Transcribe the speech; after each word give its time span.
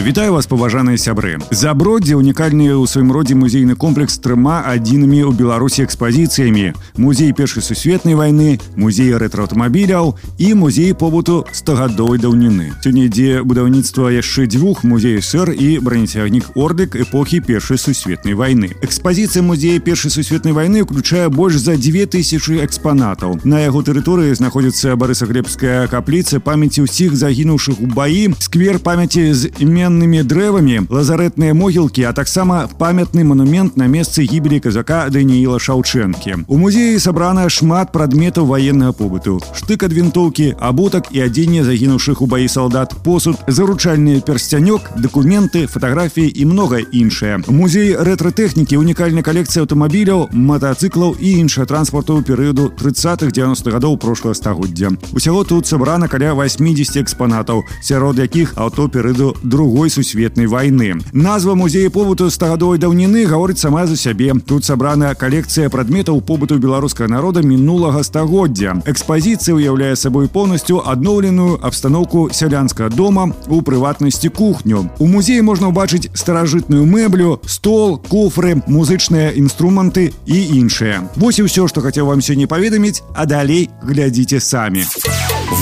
Вітаю 0.00 0.32
вас 0.32 0.46
паважаныя 0.48 0.96
сябры 0.96 1.36
заброддзе 1.52 2.16
унікальны 2.16 2.72
ў 2.72 2.88
сваім 2.88 3.12
родзе 3.12 3.36
музейны 3.36 3.76
комплекс 3.76 4.16
трыма 4.16 4.64
адзінымі 4.64 5.28
ў 5.28 5.36
беларусі 5.36 5.84
экспазіцыямі 5.84 6.72
музей 6.96 7.36
першай 7.36 7.60
сусветнай 7.60 8.16
вайны 8.16 8.56
музей 8.80 9.12
рэтрааўтамабіляў 9.12 10.16
і 10.40 10.48
музей 10.56 10.96
побыту 10.96 11.44
стагадовай 11.52 12.16
даўніны 12.16 12.72
сёння 12.80 13.12
ідзе 13.12 13.44
будаўніцтва 13.44 14.08
яшчэ 14.16 14.48
дзвюх 14.48 14.88
музею 14.88 15.20
сэр 15.20 15.52
і 15.52 15.78
бронецягнік 15.84 16.56
ордык 16.56 16.96
эпохі 16.96 17.44
першай 17.44 17.76
сусветнай 17.76 18.32
вайны 18.32 18.72
экспазіцыя 18.80 19.44
музея 19.44 19.84
першай 19.84 20.08
сусветнай 20.08 20.56
вайны 20.56 20.80
ўключае 20.88 21.28
больш 21.28 21.60
за 21.60 21.76
2000 21.76 22.64
экспанатаў 22.64 23.44
на 23.44 23.60
яго 23.60 23.84
тэрыторыі 23.84 24.32
знаходзіцца 24.32 24.96
барысаглебская 24.96 25.92
капліца 25.92 26.40
памяці 26.40 26.88
ўсіх 26.88 27.20
загінуўшых 27.20 27.84
у 27.84 27.86
баі 27.92 28.32
сквер 28.40 28.80
памяці 28.80 29.28
з 29.36 29.52
імя 29.54 29.80
каменнымі 29.80 30.20
дрэвамі 30.28 30.92
лазарэтныя 30.92 31.56
могілкі 31.56 32.04
а 32.04 32.12
таксама 32.12 32.68
памятны 32.78 33.24
манумент 33.24 33.76
на 33.80 33.88
месцы 33.88 34.22
гібелі 34.28 34.60
казака 34.60 35.08
данііла 35.08 35.56
шаўчэнкі 35.56 36.44
у 36.46 36.58
музеі 36.60 37.00
сабрана 37.00 37.48
шмат 37.48 37.88
прадметаў 37.92 38.44
военнага 38.44 38.92
побыту 38.92 39.40
штык 39.56 39.88
ад 39.88 39.96
вінтоўкі 39.96 40.60
абутак 40.60 41.08
і 41.16 41.24
адзенне 41.24 41.64
загінуўшых 41.64 42.20
у 42.20 42.28
баі 42.28 42.44
салдат 42.52 42.92
посуд 43.00 43.40
заручальны 43.48 44.20
персцянёк 44.20 45.00
дакументы 45.00 45.64
фатаграфіі 45.66 46.28
і 46.28 46.44
многае 46.44 46.84
іншае 46.92 47.40
музей 47.48 47.96
рэтратэхнікі 47.96 48.76
унікальная 48.76 49.24
калекцыя 49.24 49.64
аўтамабіляў 49.64 50.28
матацыклаў 50.36 51.16
і 51.16 51.40
іншая 51.40 51.64
транспарту 51.64 52.20
перыяду 52.20 52.68
30-х 52.68 53.32
90 53.32 53.72
гадоў 53.72 53.96
прошлого 53.96 54.36
стагоддзя 54.36 54.92
усяго 55.16 55.44
тут 55.44 55.66
сабрана 55.66 56.04
каля 56.06 56.36
80 56.36 57.00
экспанатаў 57.00 57.64
сярод 57.80 58.20
якіх 58.20 58.54
аўто 58.60 58.92
перыяду 58.92 59.32
другого 59.42 59.43
другой 59.44 59.90
сусветнай 59.90 60.46
войны 60.46 60.94
назва 61.12 61.54
музея 61.54 61.90
побыту 61.90 62.30
стагадовай 62.30 62.78
даўніны 62.80 63.26
гаворыць 63.28 63.60
сама 63.60 63.86
за 63.86 63.96
сябе 63.96 64.32
тут 64.46 64.64
сабраная 64.64 65.14
калекцыя 65.14 65.70
прадметаў 65.70 66.20
побыту 66.20 66.58
беларускага 66.58 67.10
народа 67.12 67.42
мінулага 67.44 68.02
стагоддзя 68.06 68.80
экспазіцыя 68.92 69.56
ўяўляе 69.58 69.94
сабой 69.96 70.28
поўнасцю 70.28 70.80
адноўленую 70.92 71.60
абстаноўку 71.62 72.28
сялянскага 72.32 72.90
дома 72.90 73.30
у 73.48 73.60
прыватнасці 73.62 74.32
кухню 74.40 74.88
у 74.98 75.06
музеі 75.06 75.46
можна 75.46 75.70
ўбачыць 75.70 76.10
старажытную 76.14 76.86
мэблю 76.88 77.38
стол 77.46 77.98
кофры 78.10 78.56
музычныя 78.66 79.32
інструменты 79.36 80.10
і 80.26 80.38
іншыя 80.60 81.04
вось 81.16 81.38
і 81.38 81.48
ўсё 81.48 81.68
што 81.68 81.84
хацеў 81.84 82.08
вам 82.10 82.24
сёння 82.24 82.48
паведаміць 82.48 83.02
а 83.14 83.26
далей 83.26 83.68
глядзіце 83.84 84.40
самі 84.40 84.86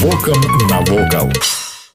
вокам 0.02 0.40
навокал 0.70 1.28
у 1.28 1.61